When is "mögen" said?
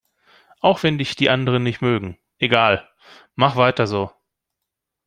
1.83-2.17